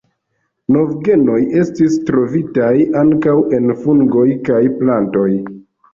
Novgenoj 0.75 1.35
estis 1.63 1.99
trovitaj 2.09 2.71
ankaŭ 3.05 3.37
en 3.59 3.69
fungoj 3.83 4.29
kaj 4.49 4.61
plantoj. 4.81 5.29